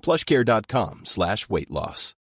[0.00, 2.14] plushcare.com slash weight loss.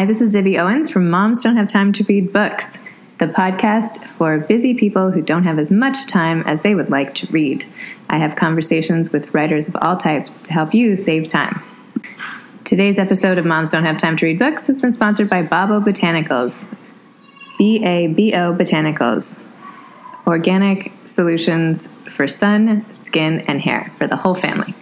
[0.00, 2.78] Hi, this is Zibby Owens from Moms Don't Have Time to Read Books,
[3.18, 7.14] the podcast for busy people who don't have as much time as they would like
[7.16, 7.66] to read.
[8.08, 11.62] I have conversations with writers of all types to help you save time.
[12.64, 15.80] Today's episode of Moms Don't Have Time to Read Books has been sponsored by Babo
[15.80, 16.68] Botanicals.
[17.58, 19.42] B A B O Botanicals.
[20.26, 24.74] Organic solutions for sun, skin, and hair for the whole family.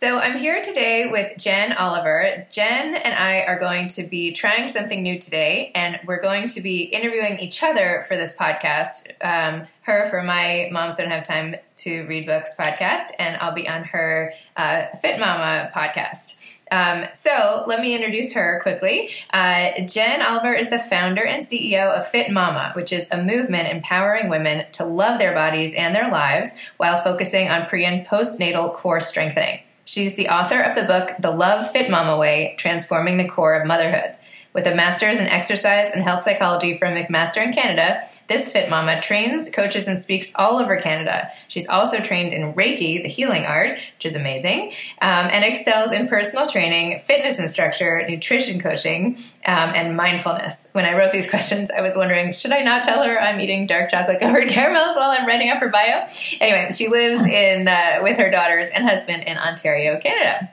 [0.00, 2.46] So I'm here today with Jen Oliver.
[2.52, 6.60] Jen and I are going to be trying something new today, and we're going to
[6.60, 9.10] be interviewing each other for this podcast.
[9.20, 13.68] Um, her for my Moms Don't Have Time to Read Books podcast, and I'll be
[13.68, 16.38] on her uh, Fit Mama podcast.
[16.70, 19.10] Um, so let me introduce her quickly.
[19.32, 23.66] Uh, Jen Oliver is the founder and CEO of Fit Mama, which is a movement
[23.66, 28.72] empowering women to love their bodies and their lives while focusing on pre and postnatal
[28.72, 29.58] core strengthening.
[29.88, 33.66] She's the author of the book The Love Fit Mama Way Transforming the Core of
[33.66, 34.16] Motherhood.
[34.52, 39.00] With a master's in exercise and health psychology from McMaster in Canada, this Fit Mama
[39.00, 41.30] trains, coaches, and speaks all over Canada.
[41.48, 46.08] She's also trained in Reiki, the healing art, which is amazing, um, and excels in
[46.08, 49.16] personal training, fitness instructor, nutrition coaching,
[49.46, 50.68] um, and mindfulness.
[50.72, 53.66] When I wrote these questions, I was wondering, should I not tell her I'm eating
[53.66, 56.06] dark chocolate covered caramels while I'm writing up her bio?
[56.40, 60.50] Anyway, she lives in uh, with her daughters and husband in Ontario, Canada.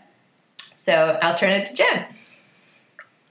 [0.56, 2.06] So I'll turn it to Jen.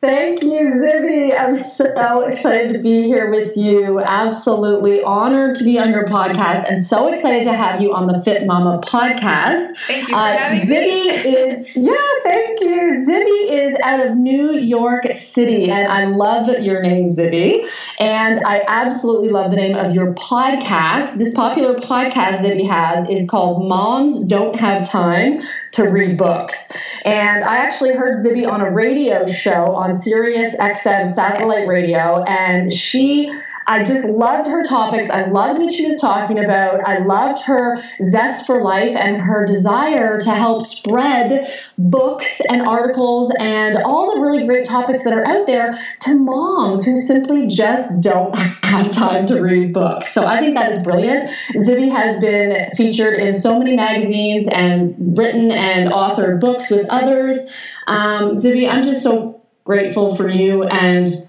[0.04, 1.34] Thank you, Zibby.
[1.34, 4.00] I'm so excited to be here with you.
[4.00, 8.22] Absolutely honored to be on your podcast and so excited to have you on the
[8.22, 9.72] Fit Mama podcast.
[9.86, 11.08] Thank you for uh, having Zibby me.
[11.08, 13.06] is, yeah, thank you.
[13.08, 17.66] Zibby is out of New York City, and I love your name, Zibby.
[17.98, 21.14] And I absolutely love the name of your podcast.
[21.14, 25.40] This popular podcast Zibby has is called Moms Don't Have Time
[25.72, 26.70] to Read Books.
[27.06, 32.72] And I actually heard Zibby on a radio show on Sirius XM satellite radio, and
[32.72, 33.30] she
[33.66, 35.10] I just loved her topics.
[35.10, 36.86] I loved what she was talking about.
[36.86, 41.48] I loved her zest for life and her desire to help spread
[41.78, 46.84] books and articles and all the really great topics that are out there to moms
[46.84, 50.12] who simply just don't have time to read books.
[50.12, 51.30] So I think that is brilliant.
[51.54, 57.46] Zibby has been featured in so many magazines and written and authored books with others.
[57.86, 59.33] Um, Zibby, I'm just so
[59.64, 61.26] grateful for you and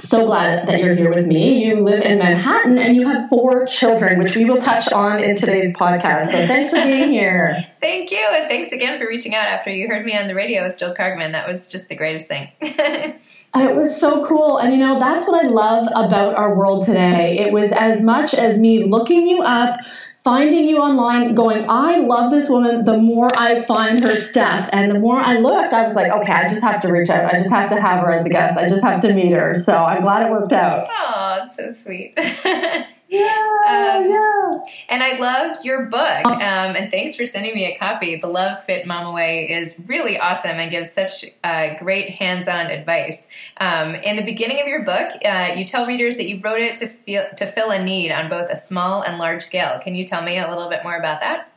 [0.00, 1.64] so glad that you're here with me.
[1.64, 5.36] You live in Manhattan and you have four children, which we will touch on in
[5.36, 6.26] today's podcast.
[6.26, 7.56] So thanks for being here.
[7.80, 8.24] Thank you.
[8.32, 10.94] And thanks again for reaching out after you heard me on the radio with Jill
[10.94, 11.32] Kargman.
[11.32, 12.48] That was just the greatest thing.
[13.54, 14.58] It was so cool.
[14.58, 17.38] And you know, that's what I love about our world today.
[17.38, 19.80] It was as much as me looking you up,
[20.28, 24.68] finding you online, going, I love this woman, the more I find her stuff.
[24.74, 27.32] And the more I looked, I was like, okay, I just have to reach out.
[27.32, 28.58] I just have to have her as a guest.
[28.58, 29.54] I just have to meet her.
[29.54, 30.86] So I'm glad it worked out.
[30.90, 32.14] Oh, that's so sweet.
[33.08, 34.58] Yeah, um, yeah.
[34.88, 36.26] And I loved your book.
[36.26, 38.16] Um, and thanks for sending me a copy.
[38.16, 43.26] The Love Fit Mama Way is really awesome and gives such uh, great hands-on advice.
[43.58, 46.76] Um, in the beginning of your book, uh, you tell readers that you wrote it
[46.78, 49.78] to feel to fill a need on both a small and large scale.
[49.82, 51.50] Can you tell me a little bit more about that?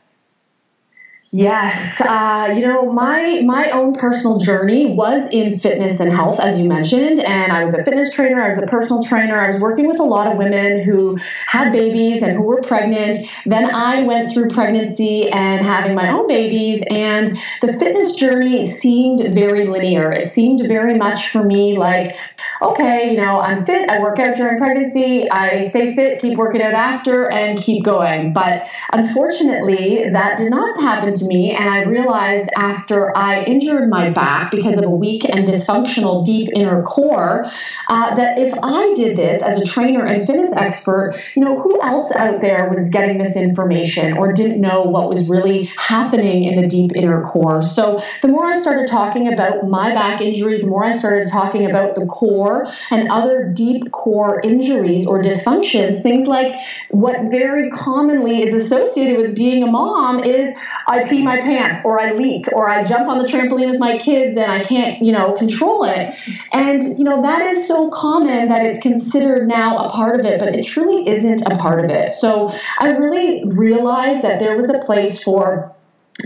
[1.34, 6.60] Yes, uh, you know my my own personal journey was in fitness and health, as
[6.60, 8.42] you mentioned, and I was a fitness trainer.
[8.44, 9.40] I was a personal trainer.
[9.40, 13.26] I was working with a lot of women who had babies and who were pregnant.
[13.46, 19.32] Then I went through pregnancy and having my own babies, and the fitness journey seemed
[19.32, 20.12] very linear.
[20.12, 22.14] It seemed very much for me like,
[22.62, 23.88] okay, you know, I'm fit.
[23.88, 25.28] I work out during pregnancy.
[25.30, 28.32] I stay fit, keep working out after, and keep going.
[28.32, 31.52] But unfortunately, that did not happen to me.
[31.52, 36.50] And I realized after I injured my back because of a weak and dysfunctional deep
[36.54, 37.50] inner core
[37.88, 41.82] uh, that if I did this as a trainer and fitness expert, you know, who
[41.82, 46.68] else out there was getting misinformation or didn't know what was really happening in the
[46.68, 47.62] deep inner core?
[47.62, 51.68] So the more I started talking about my back injury, the more I started talking
[51.68, 52.51] about the core
[52.90, 56.54] and other deep core injuries or dysfunctions, things like
[56.90, 60.54] what very commonly is associated with being a mom is
[60.88, 63.98] I pee my pants or I leak or I jump on the trampoline with my
[63.98, 66.14] kids and I can't, you know, control it.
[66.52, 70.40] And, you know, that is so common that it's considered now a part of it,
[70.40, 72.12] but it truly isn't a part of it.
[72.12, 75.74] So I really realized that there was a place for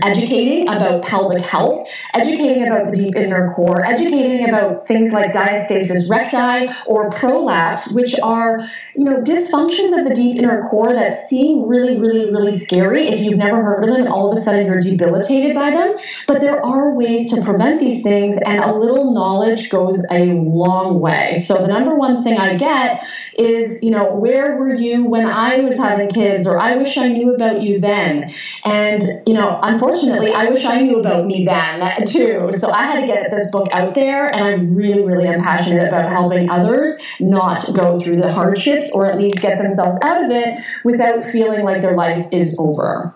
[0.03, 6.09] educating about pelvic health, educating about the deep inner core, educating about things like diastasis
[6.09, 11.67] recti or prolapse, which are, you know, dysfunctions of the deep inner core that seem
[11.67, 14.67] really, really, really scary if you've never heard of them and all of a sudden
[14.67, 15.95] you're debilitated by them.
[16.27, 20.99] But there are ways to prevent these things and a little knowledge goes a long
[20.99, 21.41] way.
[21.45, 23.01] So the number one thing I get
[23.37, 27.07] is, you know, where were you when I was having kids or I wish I
[27.07, 28.33] knew about you then.
[28.63, 32.51] And, you know, unfortunately unfortunately, I wish I knew about me then too.
[32.57, 35.87] So I had to get this book out there, and I'm really, really am passionate
[35.87, 40.31] about helping others not go through the hardships or at least get themselves out of
[40.31, 43.13] it without feeling like their life is over.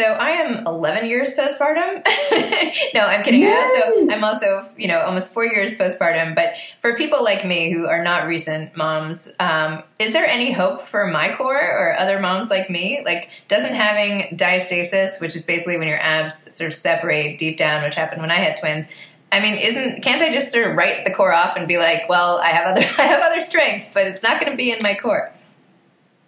[0.00, 2.02] So I am 11 years postpartum.
[2.94, 3.46] no, I'm kidding.
[3.46, 6.34] Also, I'm also, you know, almost four years postpartum.
[6.34, 10.86] But for people like me who are not recent moms, um, is there any hope
[10.86, 13.02] for my core or other moms like me?
[13.04, 17.82] Like, doesn't having diastasis, which is basically when your abs sort of separate deep down,
[17.82, 18.86] which happened when I had twins,
[19.30, 22.08] I mean, isn't can't I just sort of write the core off and be like,
[22.08, 24.78] well, I have other I have other strengths, but it's not going to be in
[24.80, 25.30] my core.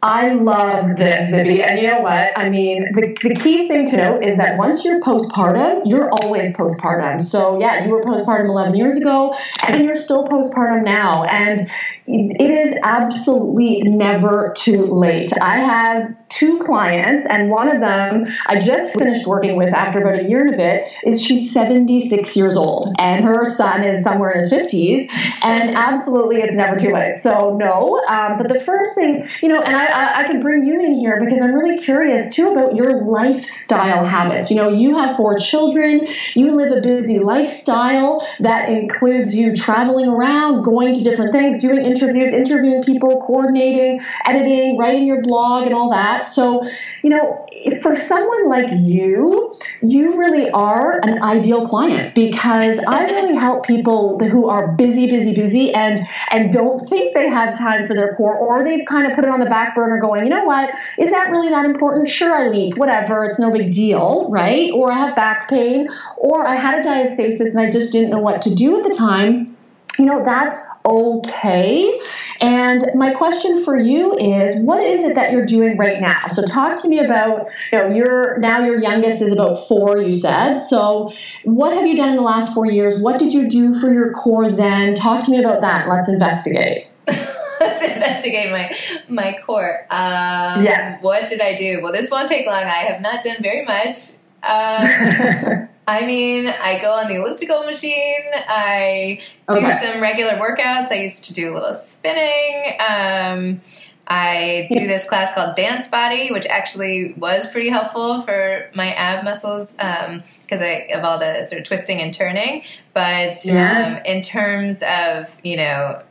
[0.04, 1.64] I love this, Zibby.
[1.64, 2.36] And you know what?
[2.36, 6.56] I mean, the, the key thing to note is that once you're postpartum, you're always
[6.56, 7.22] postpartum.
[7.22, 9.32] So, yeah, you were postpartum 11 years ago,
[9.68, 11.22] and you're still postpartum now.
[11.22, 11.70] And
[12.08, 15.30] it is absolutely never too late.
[15.40, 20.18] I have two clients, and one of them I just finished working with after about
[20.18, 20.92] a year and a bit.
[21.04, 25.08] Is she's 76 years old, and her son is somewhere in his 50s,
[25.42, 27.16] and absolutely it's never too late.
[27.16, 30.64] So no, um, but the first thing, you know, and I, I, I can bring
[30.64, 34.50] you in here because I'm really curious too about your lifestyle habits.
[34.50, 40.08] You know, you have four children, you live a busy lifestyle that includes you traveling
[40.08, 45.74] around, going to different things, doing interviews, interviewing people, coordinating, editing, writing your blog, and
[45.74, 46.21] all that.
[46.26, 46.68] So,
[47.02, 47.46] you know,
[47.82, 54.18] for someone like you, you really are an ideal client because I really help people
[54.18, 58.36] who are busy, busy, busy and and don't think they have time for their core
[58.36, 61.10] or they've kind of put it on the back burner going, you know what, is
[61.10, 62.08] that really that important?
[62.08, 64.70] Sure, I leak, whatever, it's no big deal, right?
[64.72, 68.18] Or I have back pain, or I had a diastasis and I just didn't know
[68.18, 69.51] what to do at the time
[69.98, 72.00] you know, that's okay.
[72.40, 76.28] And my question for you is what is it that you're doing right now?
[76.28, 80.14] So talk to me about, you know, your now your youngest is about 4 you
[80.14, 80.60] said.
[80.60, 81.12] So
[81.44, 83.00] what have you done in the last 4 years?
[83.00, 84.94] What did you do for your core then?
[84.94, 85.88] Talk to me about that.
[85.88, 86.86] Let's investigate.
[87.06, 88.76] Let's investigate my
[89.08, 89.86] my core.
[89.90, 91.02] Um, yes.
[91.02, 91.80] What did I do?
[91.82, 92.64] Well, this won't take long.
[92.64, 94.12] I have not done very much.
[94.42, 98.22] Um, I mean, I go on the elliptical machine.
[98.34, 99.20] I
[99.52, 99.78] do Okay.
[99.82, 100.90] some regular workouts.
[100.92, 102.76] I used to do a little spinning.
[102.78, 103.60] Um,
[104.06, 109.24] I do this class called Dance Body, which actually was pretty helpful for my ab
[109.24, 112.62] muscles because I of all the sort of twisting and turning.
[112.94, 114.00] But Yes.
[114.06, 116.02] um, in terms of you know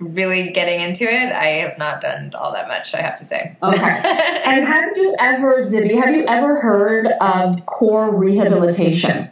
[0.00, 2.94] really getting into it, I have not done all that much.
[2.94, 3.56] I have to say.
[3.62, 3.78] Okay.
[4.44, 9.30] and have you ever, Zibby, have you ever heard of core rehabilitation?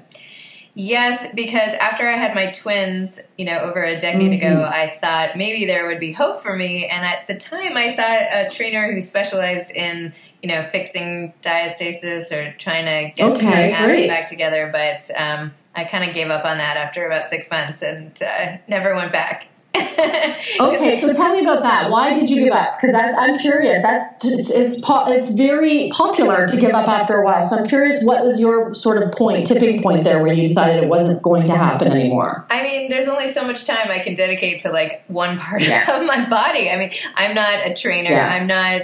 [0.81, 5.37] Yes, because after I had my twins, you know, over a decade ago, I thought
[5.37, 6.87] maybe there would be hope for me.
[6.87, 12.31] And at the time, I saw a trainer who specialized in, you know, fixing diastasis
[12.31, 14.07] or trying to get Okay, my abs great.
[14.07, 14.71] back together.
[14.73, 18.59] But um, I kind of gave up on that after about six months and uh,
[18.69, 19.49] never went back.
[20.61, 21.91] Okay, so tell me about that.
[21.91, 22.81] Why did you give up?
[22.81, 23.83] Because I'm curious.
[23.83, 27.43] That's it's it's, po- it's very popular to give up after a while.
[27.47, 30.83] So I'm curious, what was your sort of point, tipping point there, where you decided
[30.83, 32.47] it wasn't going to happen anymore?
[32.51, 35.97] I mean, there's only so much time I can dedicate to like one part Yeah.
[36.01, 36.71] of my body.
[36.71, 38.11] I mean, I'm not a trainer.
[38.11, 38.27] Yeah.
[38.29, 38.83] I'm not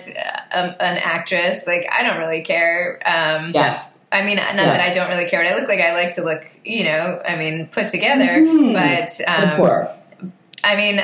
[0.52, 1.66] uh, an actress.
[1.66, 3.00] Like, I don't really care.
[3.04, 3.84] Um, Yeah.
[4.12, 4.64] I mean, not Yeah.
[4.66, 5.80] that I don't really care what I look like.
[5.80, 8.24] I like to look, you know, I mean, put together.
[8.42, 8.72] Mhm.
[8.72, 10.03] But Of um, course.
[10.64, 10.98] I mean,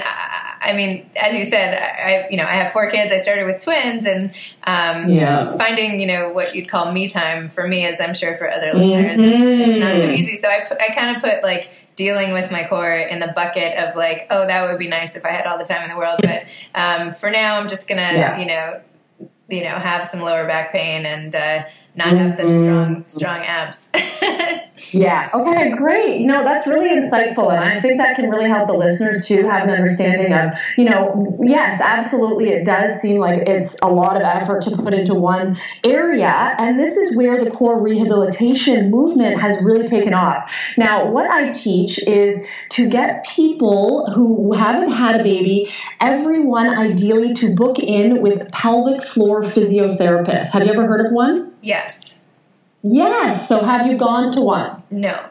[0.63, 3.13] I, mean, as you said, I, you know, I have four kids.
[3.13, 4.31] I started with twins, and
[4.65, 5.53] um, Yeah.
[5.57, 8.73] finding, you know, what you'd call me time for me, as I'm sure for other
[8.73, 10.15] listeners, is, is not so Mhm.
[10.19, 10.37] easy.
[10.37, 13.95] So I, I kind of put like dealing with my core in the bucket of
[13.97, 16.21] like, oh, that would be nice if I had all the time in the world.
[16.23, 18.39] But um, for now, I'm just gonna, Yeah.
[18.39, 18.81] you know,
[19.49, 21.65] you know, have some lower back pain and uh,
[22.05, 23.89] not have such strong, strong abs.
[24.93, 25.31] Yeah.
[25.33, 26.23] Okay, great.
[26.23, 27.53] No, that's really insightful.
[27.53, 30.85] And I think that can really help the listeners too have an understanding of, you
[30.85, 32.51] know, yes, absolutely.
[32.51, 36.55] It does seem like it's a lot of effort to put into one area.
[36.59, 40.51] And this is where the core rehabilitation movement has really taken off.
[40.77, 47.35] Now, what I teach is to get people who haven't had a baby, everyone ideally
[47.35, 50.51] to book in with pelvic floor physiotherapists.
[50.51, 51.53] Have you ever heard of one?
[51.63, 52.19] Yes.
[52.83, 53.49] Yes.
[53.49, 54.83] So have you gone to one?
[54.91, 55.27] No.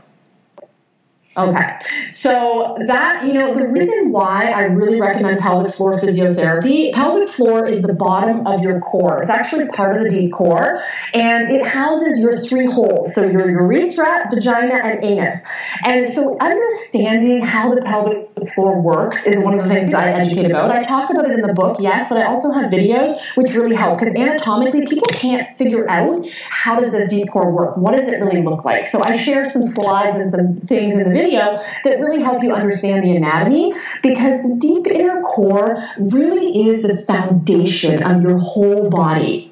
[1.38, 1.80] Okay.
[2.10, 7.68] So that, you know, the reason why I really recommend pelvic floor physiotherapy, pelvic floor
[7.68, 9.22] is the bottom of your core.
[9.22, 10.82] It's actually part of the deep core
[11.14, 13.14] and it houses your three holes.
[13.14, 15.44] So your urethra, vagina, and anus.
[15.86, 20.20] And so understanding how the pelvic floor works is one of the things that I
[20.20, 20.72] educate about.
[20.72, 23.76] I talked about it in the book, yes, but I also have videos which really
[23.76, 27.78] help because anatomically people can't figure out how does this deep core work?
[27.78, 28.86] What does it really look like?
[28.86, 32.54] So I share some slides and some things in the video that really help you
[32.54, 38.90] understand the anatomy because the deep inner core really is the foundation of your whole
[38.90, 39.50] body.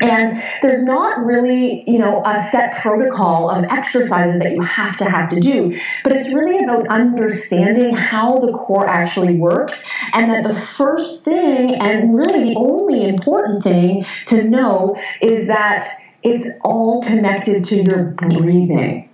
[0.00, 5.04] And there's not really, you know, a set protocol of exercises that you have to
[5.04, 10.44] have to do, but it's really about understanding how the core actually works and that
[10.44, 15.86] the first thing and really the only important thing to know is that
[16.22, 19.09] it's all connected to your breathing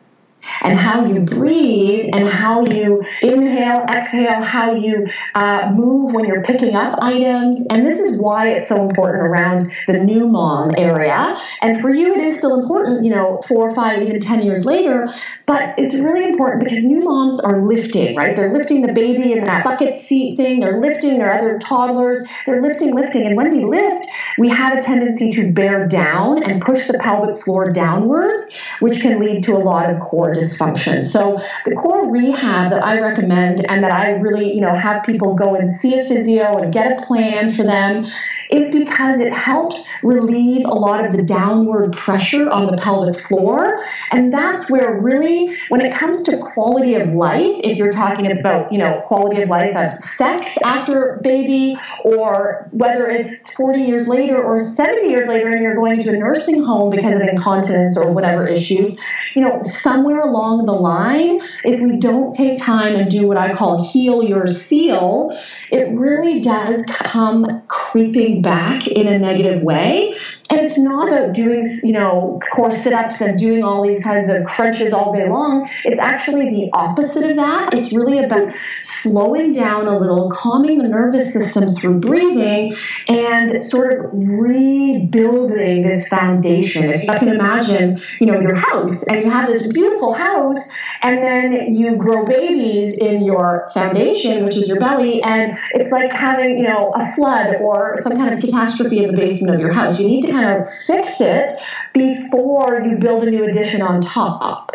[0.62, 6.42] and how you breathe and how you inhale, exhale, how you uh, move when you're
[6.42, 7.66] picking up items.
[7.70, 11.38] And this is why it's so important around the new mom area.
[11.62, 14.64] And for you, it is still important, you know, four, or five, even 10 years
[14.64, 15.08] later.
[15.46, 18.34] But it's really important because new moms are lifting, right?
[18.34, 20.60] They're lifting the baby in that bucket seat thing.
[20.60, 22.24] They're lifting their other toddlers.
[22.44, 23.26] They're lifting, lifting.
[23.26, 27.42] And when we lift, we have a tendency to bear down and push the pelvic
[27.42, 28.50] floor downwards,
[28.80, 31.04] which can lead to a lot of core dysfunction.
[31.04, 35.34] So the core rehab that I recommend and that I really, you know, have people
[35.34, 38.06] go and see a physio and get a plan for them
[38.50, 43.82] is because it helps relieve a lot of the downward pressure on the pelvic floor.
[44.10, 48.72] And that's where really, when it comes to quality of life, if you're talking about,
[48.72, 54.42] you know, quality of life of sex after baby, or whether it's 40 years later
[54.42, 58.12] or 70 years later and you're going to a nursing home because of incontinence or
[58.12, 58.96] whatever issues,
[59.34, 63.54] you know, somewhere along the line, if we don't take time and do what I
[63.54, 65.38] call heal your seal,
[65.70, 70.16] it really does come creeping back in a negative way.
[70.48, 74.30] And it's not about doing, you know, core sit ups and doing all these kinds
[74.30, 75.68] of crunches all day long.
[75.84, 77.74] It's actually the opposite of that.
[77.74, 78.52] It's really about
[78.84, 82.76] slowing down a little, calming the nervous system through breathing,
[83.08, 86.90] and sort of rebuilding this foundation.
[86.90, 90.70] If you can imagine, you know, your house, and you have this beautiful house,
[91.02, 96.12] and then you grow babies in your foundation, which is your belly, and it's like
[96.12, 99.72] having, you know, a flood or some kind of catastrophe in the basement of your
[99.72, 99.98] house.
[99.98, 101.56] You need to kind of fix it
[101.94, 104.72] before you build a new addition on top.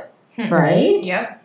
[0.49, 1.03] right?
[1.03, 1.37] Yep.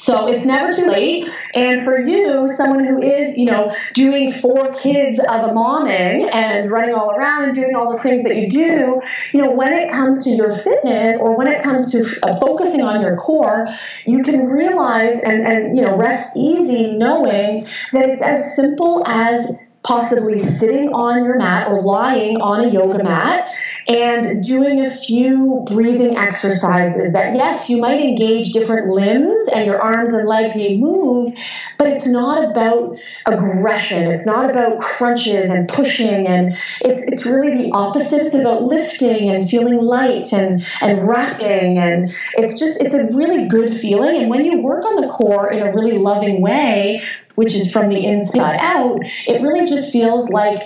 [0.00, 1.28] So it's never too late.
[1.54, 6.70] And for you, someone who is, you know, doing four kids of a momming and
[6.70, 9.02] running all around and doing all the things that you do,
[9.34, 12.80] you know, when it comes to your fitness or when it comes to uh, focusing
[12.80, 13.68] on your core,
[14.06, 19.52] you can realize and, and, you know, rest easy knowing that it's as simple as
[19.82, 23.50] possibly sitting on your mat or lying on a yoga mat
[23.90, 29.82] and doing a few breathing exercises that, yes, you might engage different limbs and your
[29.82, 31.34] arms and legs may move,
[31.76, 34.12] but it's not about aggression.
[34.12, 36.28] It's not about crunches and pushing.
[36.28, 38.26] And it's, it's really the opposite.
[38.26, 41.78] It's about lifting and feeling light and, and wrapping.
[41.78, 44.20] And it's just, it's a really good feeling.
[44.20, 47.02] And when you work on the core in a really loving way,
[47.34, 50.62] which is from the inside out, it really just feels like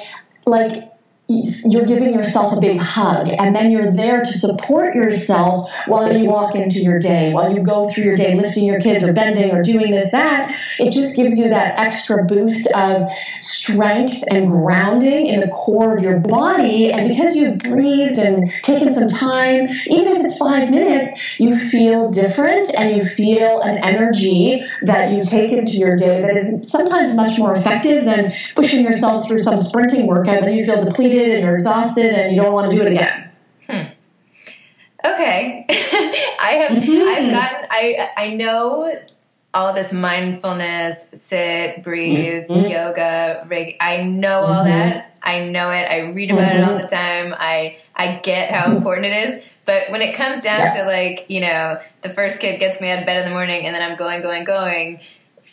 [0.47, 0.94] like
[1.27, 6.29] you're giving yourself a big hug and then you're there to support yourself while you
[6.29, 7.33] walk into your day.
[7.33, 10.55] While you go through your day lifting your kids or bending or doing this that
[10.79, 13.09] it just gives you that extra boost of
[13.41, 16.93] strength and grounding in the core of your body.
[16.93, 22.11] And because you've breathed and taken some time even if it's five minutes you feel
[22.11, 27.17] different and you feel an energy that you take into your day that is sometimes
[27.17, 31.43] much more effective than pushing yourself through some sprinting workout and you feel depleted and
[31.43, 33.31] you're exhausted and you don't want to do it again.
[33.69, 35.11] Hmm.
[35.13, 37.09] Okay, I have mm-hmm.
[37.09, 38.93] I've gotten I I know
[39.53, 42.67] all this mindfulness, sit, breathe, mm-hmm.
[42.67, 43.77] yoga, rig.
[43.81, 44.53] I know mm-hmm.
[44.53, 45.17] all that.
[45.23, 45.85] I know it.
[45.91, 46.79] I read about it all mm-hmm.
[46.79, 47.35] the time.
[47.39, 49.45] I I get how important it is.
[49.65, 50.83] But when it comes down yeah.
[50.83, 53.67] to like, you know, the first kid gets me out of bed in the morning
[53.67, 55.01] and then I'm going, going, going,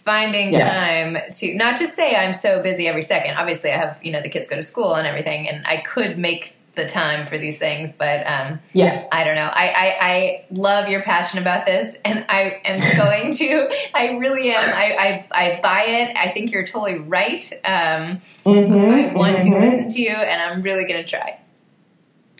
[0.05, 1.13] finding yeah.
[1.13, 3.35] time to not to say I'm so busy every second.
[3.35, 6.17] Obviously, I have you know the kids go to school and everything, and I could
[6.17, 9.49] make the time for these things, but um, yeah, I don't know.
[9.51, 13.69] I, I, I love your passion about this, and I am going to.
[13.93, 14.69] I really am.
[14.69, 16.15] I, I, I buy it.
[16.15, 17.45] I think you're totally right.
[17.65, 19.53] Um, mm-hmm, I want mm-hmm.
[19.53, 21.40] to listen to you, and I'm really going to try.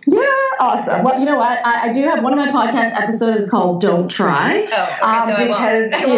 [0.07, 0.19] Yeah,
[0.59, 1.03] awesome.
[1.03, 1.59] Well, you know what?
[1.63, 5.29] I, I, do have one of my podcast episodes called "Don't Try," oh, okay, um,
[5.29, 6.17] so because you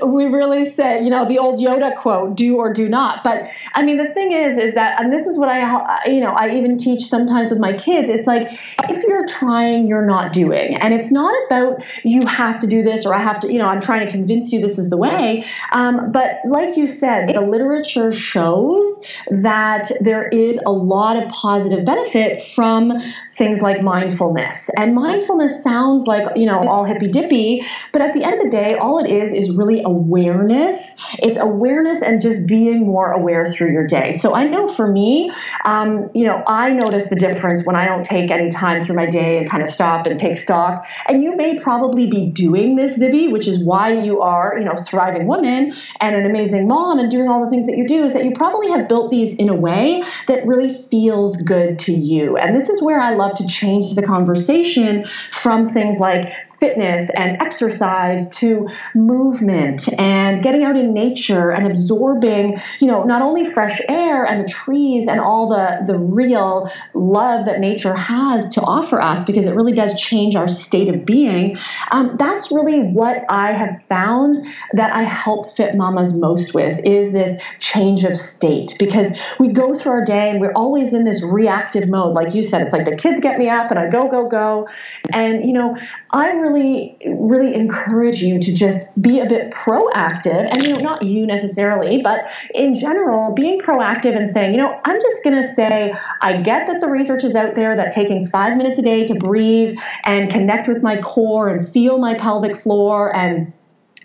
[0.00, 3.50] know we really say you know the old Yoda quote: "Do or do not." But
[3.74, 6.56] I mean, the thing is, is that, and this is what I, you know, I
[6.56, 8.08] even teach sometimes with my kids.
[8.08, 12.66] It's like if you're trying, you're not doing, and it's not about you have to
[12.66, 14.88] do this or I have to, you know, I'm trying to convince you this is
[14.88, 15.44] the way.
[15.72, 18.98] Um, but like you said, the literature shows
[19.30, 22.92] that there is a lot of positive benefits benefit from
[23.38, 24.68] things like mindfulness.
[24.76, 28.50] And mindfulness sounds like, you know, all hippy dippy, but at the end of the
[28.50, 30.96] day, all it is is really awareness.
[31.20, 34.12] It's awareness and just being more aware through your day.
[34.12, 35.32] So I know for me,
[35.64, 39.06] um, you know, I notice the difference when I don't take any time through my
[39.06, 40.86] day and kind of stop and take stock.
[41.06, 44.74] And you may probably be doing this, Zibby, which is why you are, you know,
[44.74, 48.12] thriving woman and an amazing mom and doing all the things that you do, is
[48.14, 52.36] that you probably have built these in a way that really feels good to you.
[52.36, 57.40] And this is where I love to change the conversation from things like fitness and
[57.40, 63.80] exercise to movement and getting out in nature and absorbing, you know, not only fresh
[63.88, 69.00] air and the trees and all the, the real love that nature has to offer
[69.00, 71.56] us because it really does change our state of being.
[71.90, 77.12] Um, that's really what I have found that I help fit mamas most with is
[77.12, 81.24] this change of state because we go through our day and we're always in this
[81.24, 82.14] reactive mode.
[82.14, 84.68] Like you said, it's like the kids get me up and I go, go, go.
[85.12, 85.76] And, you know,
[86.10, 90.80] I really, really really encourage you to just be a bit proactive, and you know,
[90.80, 92.20] not you necessarily, but
[92.54, 96.66] in general, being proactive and saying, you know, I'm just going to say, I get
[96.66, 100.30] that the research is out there that taking five minutes a day to breathe and
[100.30, 103.52] connect with my core and feel my pelvic floor and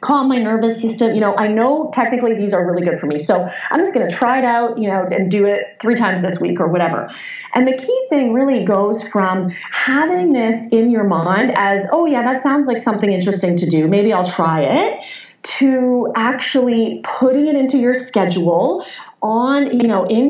[0.04, 1.16] calm my nervous system.
[1.16, 3.18] You know, I know technically these are really good for me.
[3.18, 6.22] So I'm just going to try it out, you know, and do it three times
[6.22, 7.10] this week or whatever.
[7.56, 12.24] And the key thing really goes from having this in your mind as, oh, yeah,
[12.24, 13.88] that sounds like something interesting to do.
[13.88, 15.00] Maybe I'll try it
[15.44, 18.86] to actually putting it into your schedule
[19.22, 20.30] on, you know, in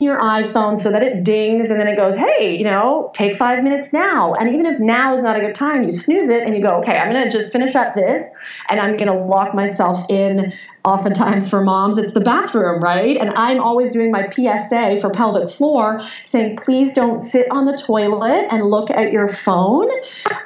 [0.00, 3.64] Your iPhone so that it dings and then it goes, hey, you know, take five
[3.64, 4.32] minutes now.
[4.34, 6.80] And even if now is not a good time, you snooze it and you go,
[6.82, 8.30] okay, I'm going to just finish up this
[8.68, 10.52] and I'm going to lock myself in.
[10.84, 13.16] Oftentimes for moms, it's the bathroom, right?
[13.16, 17.76] And I'm always doing my PSA for pelvic floor saying, please don't sit on the
[17.76, 19.88] toilet and look at your phone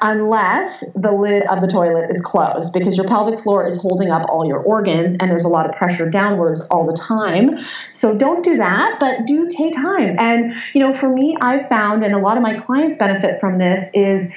[0.01, 4.29] unless the lid of the toilet is closed because your pelvic floor is holding up
[4.29, 7.59] all your organs and there's a lot of pressure downwards all the time.
[7.93, 10.17] So don't do that, but do take time.
[10.19, 13.59] And, you know, for me, I've found, and a lot of my clients benefit from
[13.59, 14.31] this, is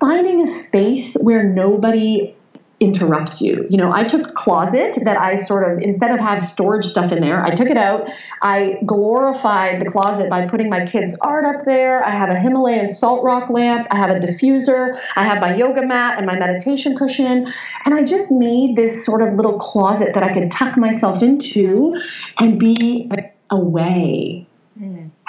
[0.00, 2.35] finding a space where nobody
[2.78, 3.66] interrupts you.
[3.70, 7.20] You know, I took closet that I sort of instead of have storage stuff in
[7.20, 8.08] there, I took it out.
[8.42, 12.04] I glorified the closet by putting my kids' art up there.
[12.04, 13.86] I have a Himalayan salt rock lamp.
[13.90, 15.00] I have a diffuser.
[15.16, 17.50] I have my yoga mat and my meditation cushion.
[17.84, 21.94] And I just made this sort of little closet that I could tuck myself into
[22.38, 23.10] and be
[23.50, 24.46] away.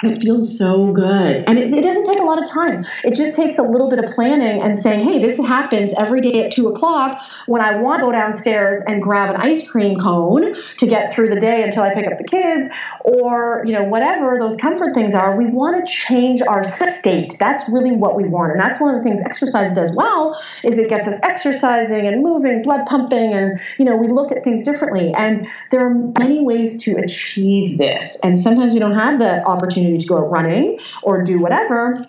[0.04, 1.44] It feels so good.
[1.48, 2.86] And it, it, doesn't take a lot of time.
[3.02, 6.44] It just takes a little bit of planning and saying, hey, this happens every day
[6.44, 10.54] at two o'clock when I want to go downstairs and grab an ice cream cone
[10.76, 12.68] to get through the day until I pick up the kids
[13.04, 15.36] or, you know, whatever those comfort things are.
[15.36, 17.34] We want to change our state.
[17.38, 18.52] That's really what we want.
[18.52, 22.22] And that's one of the things exercise does well is it gets us exercising and
[22.22, 25.12] moving, blood pumping, and, you know, we look at things differently.
[25.16, 28.18] And there are many ways to achieve this.
[28.22, 32.06] And sometimes we don't have the opportunity to go running or do whatever,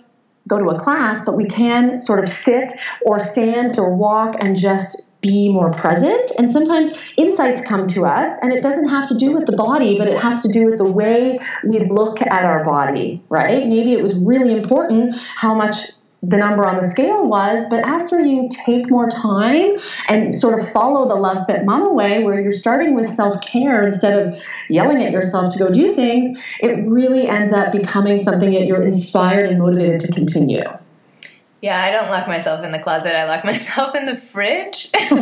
[0.48, 2.72] go to a class, but we can sort of sit
[3.06, 6.32] or stand or walk and just be more present.
[6.38, 9.98] And sometimes insights come to us, and it doesn't have to do with the body,
[9.98, 13.68] but it has to do with the way we look at our body, right?
[13.68, 15.78] Maybe it was really important how much
[16.22, 19.78] the number on the scale was, but after you take more time
[20.10, 23.84] and sort of follow the Love Fit Mama way, where you're starting with self care
[23.84, 28.52] instead of yelling at yourself to go do things, it really ends up becoming something
[28.52, 30.64] that you're inspired and motivated to continue.
[31.62, 33.16] Yeah, I don't lock myself in the closet.
[33.16, 34.90] I lock myself in the fridge.
[35.12, 35.18] no,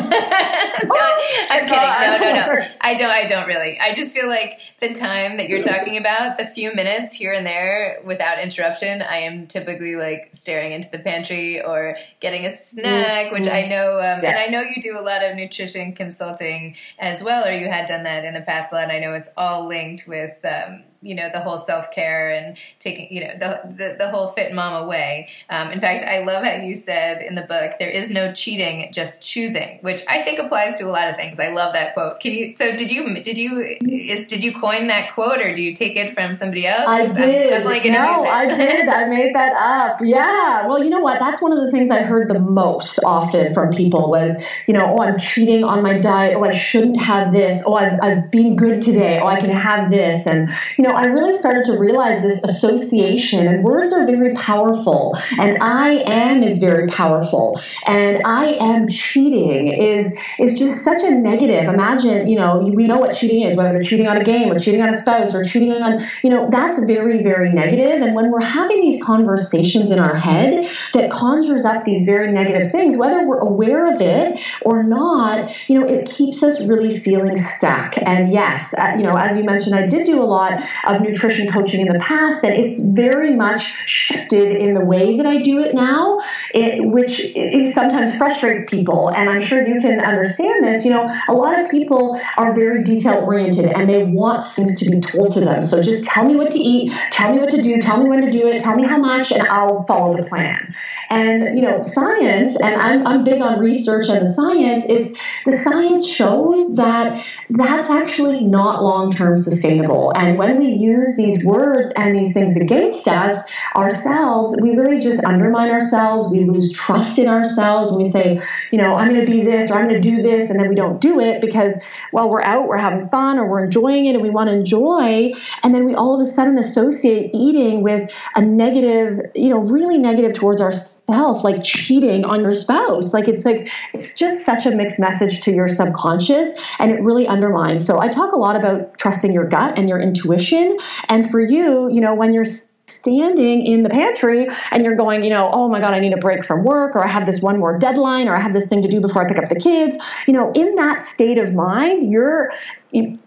[1.50, 1.70] I'm kidding.
[1.70, 2.68] No, no, no.
[2.82, 3.10] I don't.
[3.10, 3.80] I don't really.
[3.80, 7.46] I just feel like the time that you're talking about, the few minutes here and
[7.46, 13.32] there without interruption, I am typically like staring into the pantry or getting a snack,
[13.32, 14.30] which I know, um, yeah.
[14.30, 17.88] and I know you do a lot of nutrition consulting as well, or you had
[17.88, 18.84] done that in the past a lot.
[18.84, 20.38] And I know it's all linked with.
[20.46, 24.32] Um, you know the whole self care and taking you know the, the, the whole
[24.32, 25.30] fit mama way.
[25.50, 28.92] Um, in fact, I love how you said in the book there is no cheating,
[28.92, 31.40] just choosing, which I think applies to a lot of things.
[31.40, 32.20] I love that quote.
[32.20, 32.56] Can you?
[32.58, 35.96] So did you did you is did you coin that quote or do you take
[35.96, 36.88] it from somebody else?
[36.88, 37.50] I did.
[37.50, 38.88] definitely no, I did.
[38.88, 40.00] I made that up.
[40.04, 40.68] Yeah.
[40.68, 41.20] Well, you know what?
[41.20, 44.96] That's one of the things I heard the most often from people was you know
[44.98, 46.36] oh I'm cheating on my diet.
[46.38, 47.64] Oh I shouldn't have this.
[47.66, 49.20] Oh I've, I've been good today.
[49.22, 52.40] Oh I can have this and you know know, I really started to realize this
[52.44, 58.88] association, and words are very powerful, and I am is very powerful, and I am
[58.88, 61.66] cheating is is just such a negative.
[61.74, 64.60] Imagine, you know, we know what cheating is, whether they're cheating on a game or
[64.60, 68.02] cheating on a spouse or cheating on, you know, that's very, very negative.
[68.02, 72.72] And when we're having these conversations in our head that conjures up these very negative
[72.72, 77.36] things, whether we're aware of it or not, you know, it keeps us really feeling
[77.36, 77.98] stuck.
[77.98, 80.54] And yes, uh, you know, as you mentioned, I did do a lot
[80.86, 85.26] of nutrition coaching in the past, and it's very much shifted in the way that
[85.26, 86.20] I do it now,
[86.54, 89.10] it, which it sometimes frustrates people.
[89.10, 90.86] And I'm sure you can understand this.
[90.86, 94.90] You know, a lot of people are very detail oriented and they want things to
[94.90, 95.62] be told to them.
[95.62, 98.22] So just tell me what to eat, tell me what to do, tell me when
[98.22, 100.74] to do it, tell me how much, and I'll follow the plan.
[101.10, 104.86] And you know, science, and I'm, I'm big on research and the science.
[104.90, 110.12] It's the science shows that that's actually not long term sustainable.
[110.16, 113.44] And when we use these words and these things against us
[113.76, 116.32] ourselves, we really just undermine ourselves.
[116.32, 117.96] We lose trust in ourselves.
[117.96, 120.50] We say, you know, I'm going to be this or I'm going to do this,
[120.50, 121.74] and then we don't do it because,
[122.12, 125.32] while we're out, we're having fun, or we're enjoying it, and we want to enjoy.
[125.64, 129.98] And then we all of a sudden associate eating with a negative, you know, really
[129.98, 133.14] negative towards ourselves, like cheating on your spouse.
[133.14, 137.28] Like it's like, it's just such a mixed message to your subconscious, and it really
[137.28, 137.86] undermines.
[137.86, 140.78] So I talk a lot about trusting your gut and your intuition.
[141.10, 142.46] And for you, you know, when you're
[142.90, 146.18] standing in the pantry and you're going, you know, oh my God, I need a
[146.18, 148.82] break from work, or I have this one more deadline, or I have this thing
[148.82, 152.12] to do before I pick up the kids, you know, in that state of mind,
[152.12, 152.52] you're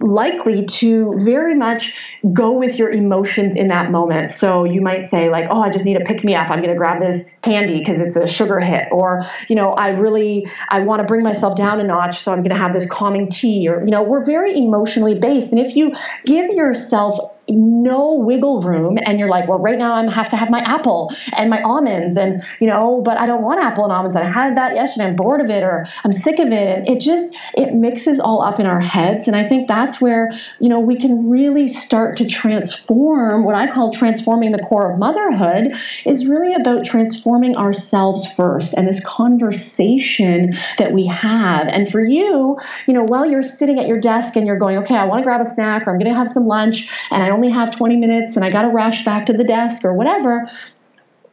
[0.00, 1.94] likely to very much
[2.32, 4.30] go with your emotions in that moment.
[4.30, 6.50] So you might say like, "Oh, I just need to pick me up.
[6.50, 9.88] I'm going to grab this candy because it's a sugar hit." Or, you know, I
[9.90, 12.88] really I want to bring myself down a notch, so I'm going to have this
[12.88, 15.52] calming tea or, you know, we're very emotionally based.
[15.52, 17.18] And if you give yourself
[17.50, 18.98] no wiggle room.
[19.04, 22.16] And you're like well right now i have to have my apple and my almonds
[22.16, 24.16] and you know but i don't want apple and almonds.
[24.16, 25.06] And i had that yesterday.
[25.06, 26.78] I'm bored of it or i'm sick of it.
[26.78, 29.26] And it just it mixes all up in our heads.
[29.26, 33.70] And i think that's where you know we can really start to transform what i
[33.70, 35.72] call transforming the core of motherhood
[36.06, 41.66] is really about transforming ourselves first and this conversation that we have.
[41.68, 44.94] And for you you know while you're sitting at your desk and you're going okay
[44.94, 47.28] i want to grab a snack or i'm going to have some lunch and i
[47.40, 50.50] only have 20 minutes and I got to rush back to the desk or whatever,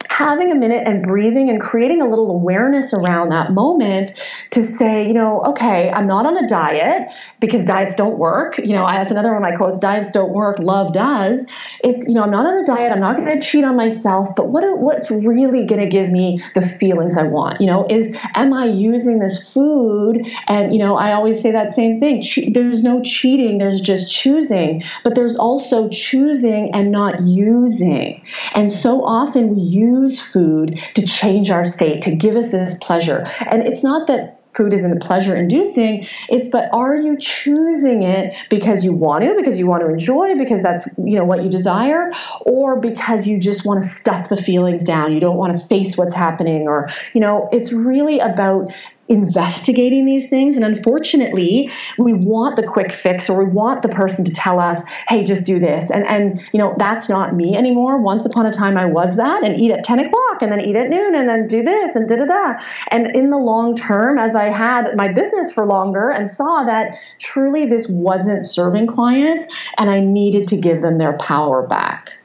[0.08, 4.12] having a minute and breathing and creating a little awareness around that moment
[4.50, 7.08] to say, you know, okay, I'm not on a diet
[7.40, 8.58] because diets don't work.
[8.58, 11.46] You know, that's another one of my quotes diets don't work, love does.
[11.84, 14.34] It's, you know, I'm not on a diet, I'm not going to cheat on myself,
[14.34, 17.60] but what what's really going to give me the feelings I want?
[17.60, 20.26] You know, is am I using this food?
[20.48, 22.24] And, you know, I always say that same thing.
[22.52, 28.24] There's no cheating, there's just choosing, but there's also choosing and not using.
[28.54, 32.78] And so often we use use food to change our state, to give us this
[32.78, 33.26] pleasure.
[33.40, 38.84] And it's not that food isn't pleasure inducing it's but are you choosing it because
[38.84, 42.10] you want to because you want to enjoy because that's you know what you desire
[42.44, 45.96] or because you just want to stuff the feelings down you don't want to face
[45.96, 48.68] what's happening or you know it's really about
[49.08, 50.56] investigating these things.
[50.56, 54.82] And unfortunately, we want the quick fix or we want the person to tell us,
[55.08, 55.90] hey, just do this.
[55.90, 58.00] And, and you know, that's not me anymore.
[58.00, 60.76] Once upon a time, I was that and eat at 10 o'clock and then eat
[60.76, 62.54] at noon and then do this and da da da.
[62.88, 66.98] And in the long term, as I had my business for longer and saw that
[67.18, 69.46] truly this wasn't serving clients
[69.78, 72.17] and I needed to give them their power back.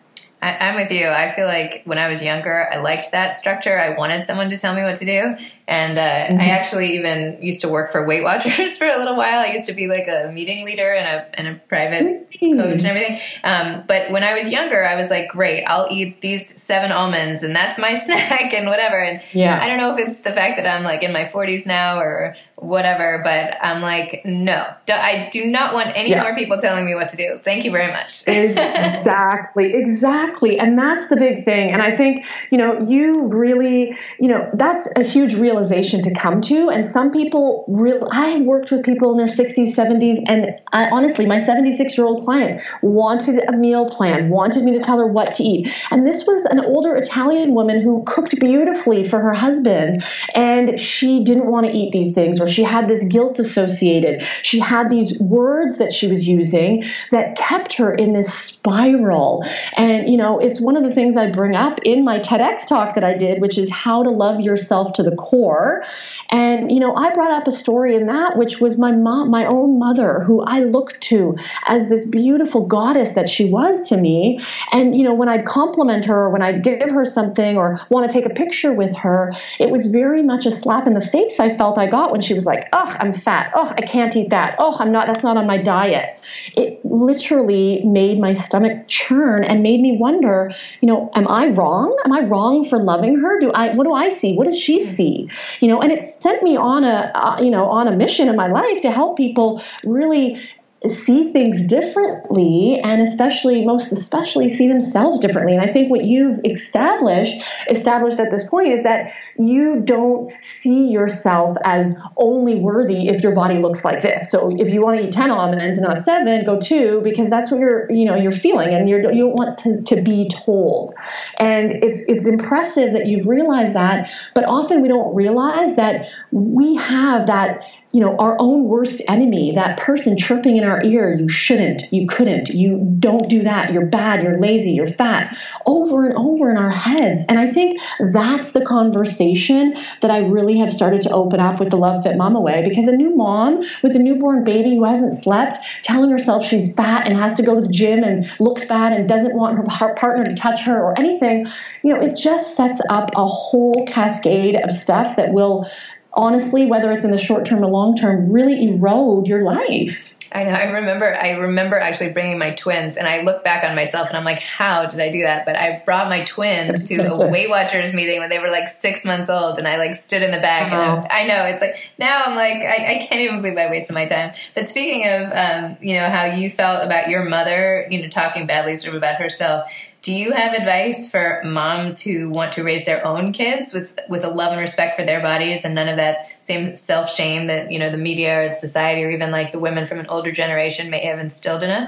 [0.43, 1.07] I, am with you.
[1.07, 3.79] I feel like when I was younger, I liked that structure.
[3.79, 5.37] I wanted someone to tell me what to do.
[5.69, 6.41] And uh, mm-hmm.
[6.41, 9.39] I actually even used to work for Weight Watchers for a little while.
[9.39, 12.59] I used to be like a meeting leader and a, and a private mm-hmm.
[12.59, 13.19] coach and everything.
[13.45, 17.43] Um, but when I was younger, I was like, great, I'll eat these seven almonds
[17.43, 18.99] and that's my snack and whatever.
[18.99, 19.57] And yeah.
[19.61, 22.35] I don't know if it's the fact that I'm like in my 40s now or
[22.55, 26.21] whatever, but I'm like, no, I do not want any yeah.
[26.21, 27.39] more people telling me what to do.
[27.43, 28.23] Thank you very much.
[28.27, 30.59] exactly, exactly.
[30.59, 31.71] And that's the big thing.
[31.71, 36.41] And I think, you know, you really, you know, that's a huge realization to come
[36.41, 36.69] to.
[36.69, 41.25] And some people real I worked with people in their 60s, 70s, and I honestly,
[41.25, 45.33] my 76 year old client wanted a meal plan, wanted me to tell her what
[45.35, 45.73] to eat.
[45.89, 50.03] And this was an older Italian woman who cooked beautifully for her husband,
[50.35, 54.23] and she didn't want to eat these things or she had this guilt associated.
[54.43, 59.43] She had these words that she was using that kept her in this spiral.
[59.77, 62.95] And, you know, it's one of the things I bring up in my TEDx talk
[62.95, 65.83] that I did, which is how to love yourself to the core.
[66.29, 69.45] And, you know, I brought up a story in that, which was my mom, my
[69.45, 74.39] own mother, who I looked to as this beautiful goddess that she was to me.
[74.71, 78.09] And, you know, when I'd compliment her, or when I'd give her something or want
[78.09, 81.39] to take a picture with her, it was very much a slap in the face
[81.39, 83.51] I felt I got when she was like, oh, I'm fat.
[83.55, 84.55] Oh, I can't eat that.
[84.59, 86.17] Oh, I'm not, that's not on my diet.
[86.55, 91.97] It literally made my stomach churn and made me wonder, you know, am I wrong?
[92.05, 93.39] Am I wrong for loving her?
[93.39, 94.35] Do I, what do I see?
[94.35, 95.29] What does she see?
[95.59, 98.35] You know, and it sent me on a, uh, you know, on a mission in
[98.35, 100.41] my life to help people really
[100.87, 105.55] see things differently and especially most especially see themselves differently.
[105.55, 110.87] And i think what you've established established at this point is that you don't see
[110.87, 114.29] yourself as only worthy if your body looks like this.
[114.29, 117.49] So if you want to eat 10 almonds and not 7 go 2 because that's
[117.49, 120.93] what you're you know you're feeling and you're you don't want to, to be told.
[121.37, 126.75] And it's it's impressive that you've realized that but often we don't realize that we
[126.75, 131.29] have that you know, our own worst enemy, that person chirping in our ear, you
[131.29, 136.17] shouldn't, you couldn't, you don't do that, you're bad, you're lazy, you're fat, over and
[136.17, 137.23] over in our heads.
[137.29, 141.69] And I think that's the conversation that I really have started to open up with
[141.69, 145.13] the Love Fit Mama way because a new mom with a newborn baby who hasn't
[145.13, 148.93] slept, telling herself she's fat and has to go to the gym and looks bad
[148.93, 151.45] and doesn't want her partner to touch her or anything,
[151.83, 155.69] you know, it just sets up a whole cascade of stuff that will
[156.13, 160.13] honestly, whether it's in the short term or long term, really erode your life.
[160.35, 160.51] I know.
[160.51, 161.15] I remember.
[161.15, 164.39] I remember actually bringing my twins, and I look back on myself, and I'm like,
[164.39, 168.19] "How did I do that?" But I brought my twins to a Weight Watchers meeting
[168.19, 170.81] when they were like six months old, and I like stood in the back, and
[170.81, 173.93] I, I, know it's like now I'm like I, I, can't even believe I wasted
[173.93, 174.33] my time.
[174.55, 178.47] But speaking of, um, you know, how you felt about your mother, you know, talking
[178.47, 179.69] badly sort of about herself.
[180.03, 184.25] Do you have advice for moms who want to raise their own kids with with
[184.25, 187.71] a love and respect for their bodies and none of that same self shame that
[187.71, 190.89] you know the media or society or even like the women from an older generation
[190.89, 191.87] may have instilled in us?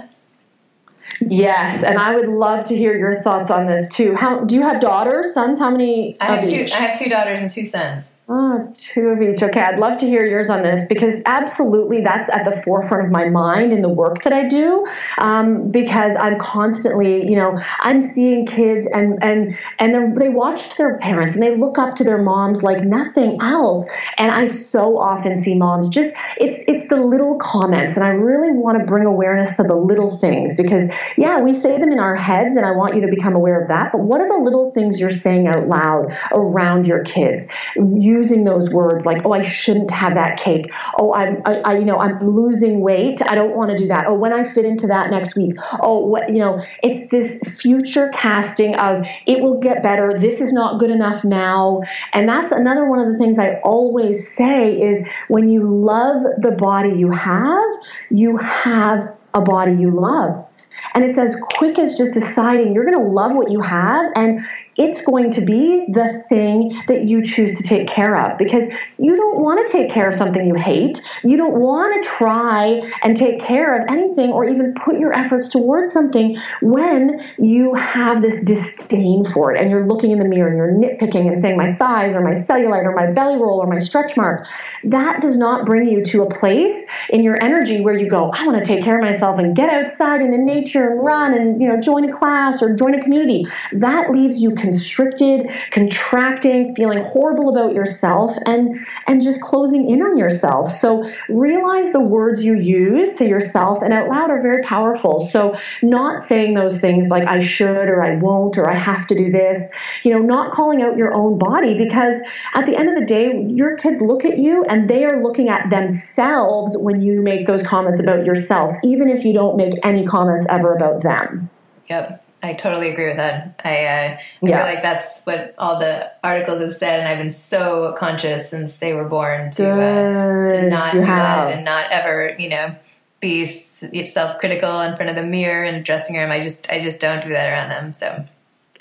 [1.19, 4.15] Yes, and I would love to hear your thoughts on this too.
[4.15, 5.59] How do you have daughters, sons?
[5.59, 6.15] How many?
[6.21, 6.61] I have two.
[6.61, 6.71] Each?
[6.71, 8.13] I have two daughters and two sons.
[8.27, 9.43] Oh, two of each.
[9.43, 13.11] Okay, I'd love to hear yours on this because absolutely that's at the forefront of
[13.11, 14.87] my mind in the work that I do.
[15.19, 20.97] Um, because I'm constantly, you know, I'm seeing kids and and and they watch their
[20.97, 23.87] parents and they look up to their moms like nothing else.
[24.17, 28.57] And I so often see moms just it's it's the little comments, and I really
[28.57, 32.15] want to bring awareness to the little things because yeah, we say them in our
[32.15, 33.91] heads, and I want you to become aware of that.
[33.91, 37.47] But what are the little things you're saying out loud around your kids?
[37.75, 40.71] You using those words like, oh, I shouldn't have that cake.
[40.97, 43.19] Oh, I'm, I, I, you know, I'm losing weight.
[43.27, 44.05] I don't want to do that.
[44.07, 45.53] Oh, when I fit into that next week.
[45.81, 50.17] Oh, what, you know, it's this future casting of it will get better.
[50.17, 51.81] This is not good enough now.
[52.13, 56.51] And that's another one of the things I always say is when you love the
[56.51, 57.63] body you have,
[58.09, 60.45] you have a body you love.
[60.93, 64.41] And it's as quick as just deciding you're going to love what you have and
[64.77, 69.15] it's going to be the thing that you choose to take care of because you
[69.15, 70.99] don't want to take care of something you hate.
[71.23, 75.49] You don't want to try and take care of anything or even put your efforts
[75.49, 80.49] towards something when you have this disdain for it and you're looking in the mirror
[80.49, 83.67] and you're nitpicking and saying, my thighs or my cellulite or my belly roll or
[83.67, 84.45] my stretch mark.
[84.83, 88.45] That does not bring you to a place in your energy where you go, I
[88.45, 91.67] want to take care of myself and get outside into nature and run and, you
[91.67, 93.45] know, join a class or join a community.
[93.71, 100.17] That leaves you constricted, contracting, feeling horrible about yourself, and and just closing in on
[100.17, 100.75] yourself.
[100.75, 105.27] So realize the words you use to yourself and out loud are very powerful.
[105.27, 109.15] So not saying those things like I should or I won't or I have to
[109.15, 109.69] do this,
[110.03, 112.15] you know, not calling out your own body because
[112.55, 115.49] at the end of the day, your kids look at you and they are looking
[115.49, 120.05] at themselves when you make those comments about yourself, even if you don't make any
[120.05, 121.49] comments ever about them.
[121.87, 122.24] Yep.
[122.45, 123.59] I totally agree with that.
[123.63, 124.57] I, uh, I yeah.
[124.57, 128.77] feel like that's what all the articles have said, and I've been so conscious since
[128.77, 131.49] they were born to uh, to not you do have.
[131.49, 132.75] that and not ever, you know,
[133.19, 136.31] be self critical in front of the mirror and dressing room.
[136.31, 137.93] I just I just don't do that around them.
[137.93, 138.25] So.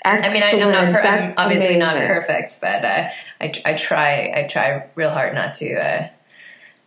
[0.07, 0.29] Excellent.
[0.29, 0.93] I mean, I, am not.
[0.93, 1.79] Per- I'm obviously amazing.
[1.79, 3.09] not perfect, but uh,
[3.41, 4.31] I, I try.
[4.35, 6.09] I try real hard not to uh,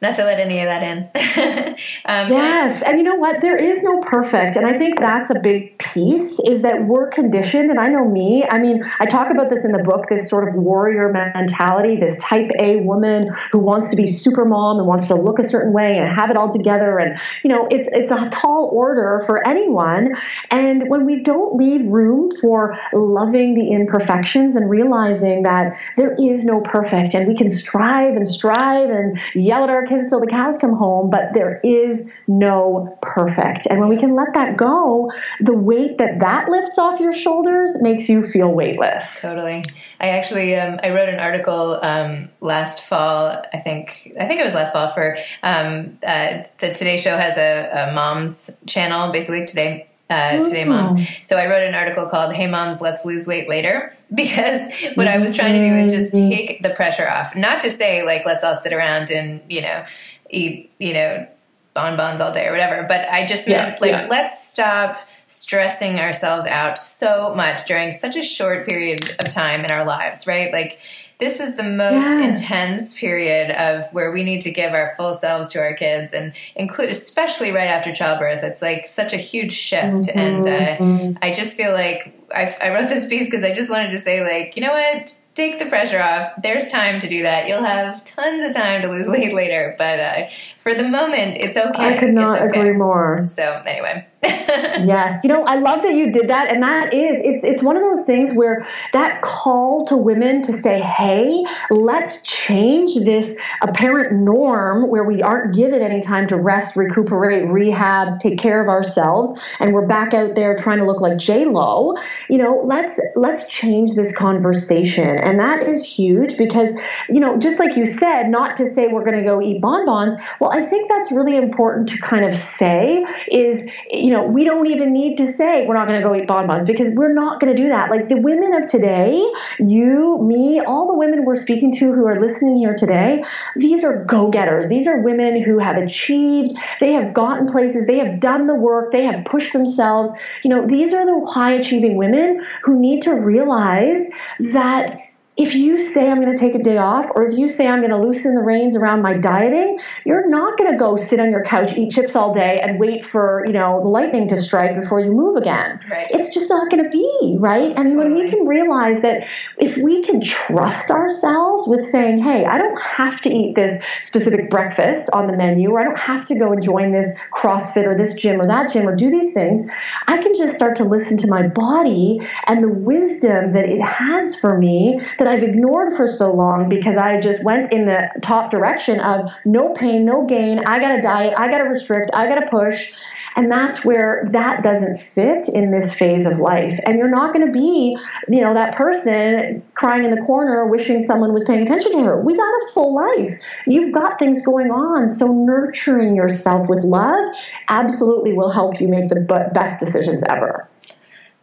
[0.00, 0.98] not to let any of that in.
[2.04, 3.40] um, yes, and you know what?
[3.40, 6.38] There is no perfect, and I think that's a big piece.
[6.46, 8.44] Is that we're conditioned, and I know me.
[8.48, 10.08] I mean, I talk about this in the book.
[10.08, 14.78] This sort of warrior mentality, this Type A woman who wants to be super mom
[14.78, 17.66] and wants to look a certain way and have it all together, and you know,
[17.68, 20.14] it's it's a tall order for anyone.
[20.52, 26.44] And when we don't leave room for loving the imperfections and realizing that there is
[26.44, 30.26] no perfect, and we can strive and strive and yell at our kids till the
[30.26, 33.66] cows come home, but there is no perfect.
[33.66, 37.80] And when we can let that go, the weight that that lifts off your shoulders
[37.82, 39.04] makes you feel weightless.
[39.20, 39.64] Totally.
[40.00, 43.42] I actually um, I wrote an article um, last fall.
[43.52, 47.36] I think I think it was last fall for um, uh, the Today Show has
[47.36, 51.06] a, a mom's channel, basically today uh, Today Moms.
[51.22, 55.18] So I wrote an article called "Hey Moms, Let's Lose Weight Later." because what I
[55.18, 56.30] was trying to do is just mm-hmm.
[56.30, 57.36] take the pressure off.
[57.36, 59.84] Not to say like let's all sit around and you know
[60.30, 61.26] eat you know
[61.74, 64.06] bonbons all day or whatever, but I just yeah, meant like yeah.
[64.08, 69.70] let's stop stressing ourselves out so much during such a short period of time in
[69.70, 70.52] our lives, right?
[70.52, 70.80] Like
[71.18, 72.42] this is the most yes.
[72.42, 76.32] intense period of where we need to give our full selves to our kids and
[76.54, 80.18] include especially right after childbirth it's like such a huge shift mm-hmm.
[80.18, 83.90] and uh, i just feel like I, I wrote this piece because i just wanted
[83.90, 86.32] to say like you know what take the pressure off.
[86.42, 87.46] There's time to do that.
[87.46, 90.28] You'll have tons of time to lose weight later, but uh,
[90.60, 91.94] for the moment, it's okay.
[91.94, 92.60] I could not okay.
[92.60, 93.26] agree more.
[93.26, 94.06] So anyway.
[94.24, 97.76] yes, you know, I love that you did that, and that is it's it's one
[97.76, 104.12] of those things where that call to women to say, "Hey, let's change this apparent
[104.20, 109.38] norm where we aren't given any time to rest, recuperate, rehab, take care of ourselves,
[109.60, 111.94] and we're back out there trying to look like J Lo."
[112.28, 116.70] You know, let's let's change this conversation, and that is huge because
[117.08, 120.16] you know, just like you said, not to say we're going to go eat bonbons.
[120.40, 124.66] Well, I think that's really important to kind of say is you know, we don't
[124.66, 127.54] even need to say we're not going to go eat bonbons because we're not going
[127.54, 127.90] to do that.
[127.90, 129.24] Like the women of today,
[129.58, 133.24] you, me, all the women we're speaking to who are listening here today,
[133.56, 134.68] these are go getters.
[134.68, 138.92] These are women who have achieved, they have gotten places, they have done the work,
[138.92, 140.12] they have pushed themselves.
[140.42, 144.06] You know, these are the high achieving women who need to realize
[144.52, 144.98] that
[145.38, 147.78] if you say I'm going to take a day off, or if you say I'm
[147.78, 151.30] going to loosen the reins around my dieting, you're not going to go sit on
[151.30, 154.80] your couch, eat chips all day, and wait for you know the lightning to strike
[154.80, 155.78] before you move again.
[155.88, 156.08] Right.
[156.10, 157.72] It's just not going to be right.
[157.78, 159.22] And when we can realize that
[159.58, 164.50] if we can trust ourselves with saying, "Hey, I don't have to eat this specific
[164.50, 167.96] breakfast on the menu, or I don't have to go and join this CrossFit or
[167.96, 169.64] this gym or that gym or do these things,"
[170.08, 174.40] I can just start to listen to my body and the wisdom that it has
[174.40, 178.50] for me that I've ignored for so long because I just went in the top
[178.50, 180.60] direction of no pain, no gain.
[180.66, 182.90] I got to diet, I got to restrict, I got to push.
[183.36, 186.76] And that's where that doesn't fit in this phase of life.
[186.84, 187.96] And you're not going to be,
[188.28, 192.20] you know, that person crying in the corner wishing someone was paying attention to her.
[192.20, 193.40] We got a full life.
[193.64, 195.08] You've got things going on.
[195.08, 197.32] So nurturing yourself with love
[197.68, 199.20] absolutely will help you make the
[199.54, 200.68] best decisions ever.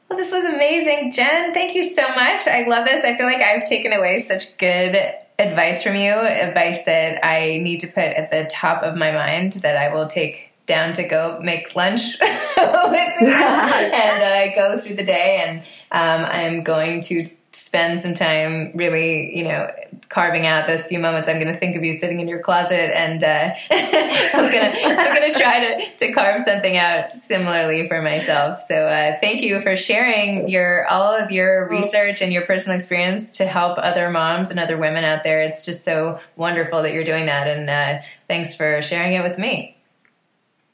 [0.09, 1.53] Well, this was amazing, Jen.
[1.53, 2.47] Thank you so much.
[2.47, 3.03] I love this.
[3.03, 4.95] I feel like I've taken away such good
[5.39, 9.53] advice from you, advice that I need to put at the top of my mind
[9.53, 14.95] that I will take down to go make lunch with me and uh, go through
[14.95, 15.43] the day.
[15.45, 15.59] And
[15.91, 19.69] um, I'm going to spend some time really, you know,
[20.09, 21.27] carving out those few moments.
[21.27, 25.13] I'm going to think of you sitting in your closet, and uh, I'm gonna I'm
[25.13, 28.61] gonna try to to carve something out similarly for myself.
[28.61, 33.31] So uh, thank you for sharing your all of your research and your personal experience
[33.37, 35.41] to help other moms and other women out there.
[35.41, 39.37] It's just so wonderful that you're doing that, and uh, thanks for sharing it with
[39.37, 39.74] me.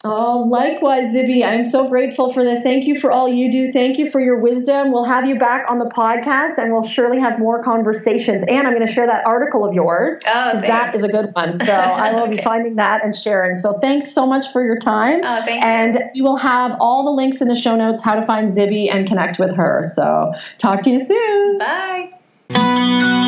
[0.04, 1.46] Oh, likewise, Zibby.
[1.46, 2.64] I'm so grateful for this.
[2.64, 3.72] Thank you for all you do.
[3.72, 4.92] Thank you for your wisdom.
[4.92, 8.44] We'll have you back on the podcast and we'll surely have more conversations.
[8.48, 10.20] And I'm going to share that article of yours.
[10.26, 11.54] Oh, that is a good one.
[11.54, 12.38] So I will okay.
[12.38, 13.56] be finding that and sharing.
[13.56, 15.22] So thanks so much for your time.
[15.24, 16.02] Oh, thank and you.
[16.02, 18.92] And we will have all the links in the show notes how to find Zibby
[18.92, 19.84] and connect with her.
[19.94, 21.60] So talk to you soon.
[21.60, 23.28] Bye.